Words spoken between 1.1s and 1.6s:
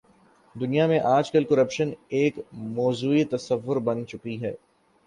آج کل